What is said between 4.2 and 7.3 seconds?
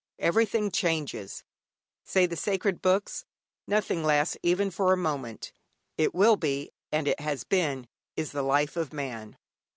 even for a moment. It will be, and it